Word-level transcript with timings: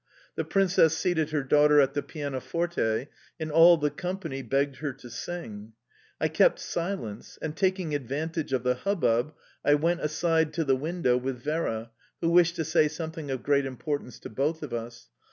The 0.33 0.43
Princess 0.43 0.97
seated 0.97 1.29
her 1.29 1.43
daughter 1.43 1.79
at 1.79 1.93
the 1.93 2.01
pianoforte, 2.01 3.05
and 3.39 3.51
all 3.51 3.77
the 3.77 3.91
company 3.91 4.41
begged 4.41 4.77
her 4.77 4.93
to 4.93 5.11
sing. 5.11 5.73
I 6.19 6.27
kept 6.27 6.57
silence, 6.57 7.37
and, 7.39 7.55
taking 7.55 7.93
advantage 7.93 8.51
of 8.51 8.63
the 8.63 8.73
hubbub, 8.73 9.35
I 9.63 9.75
went 9.75 10.01
aside 10.01 10.53
to 10.53 10.63
the 10.63 10.75
window 10.75 11.17
with 11.17 11.43
Vera, 11.43 11.91
who 12.19 12.31
wished 12.31 12.55
to 12.55 12.65
say 12.65 12.87
something 12.87 13.29
of 13.29 13.43
great 13.43 13.67
importance 13.67 14.17
to 14.21 14.29
both 14.31 14.63
of 14.63 14.73
us... 14.73 15.07